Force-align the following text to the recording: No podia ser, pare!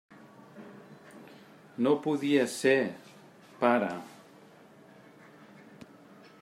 No 1.87 1.91
podia 2.07 2.47
ser, 2.55 2.75
pare! 3.61 3.93